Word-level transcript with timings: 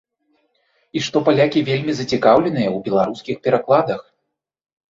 І 0.99 1.03
што 1.07 1.17
палякі 1.27 1.63
вельмі 1.69 1.93
зацікаўленыя 1.99 2.69
ў 2.75 2.89
беларускіх 2.89 3.35
перакладах. 3.45 4.01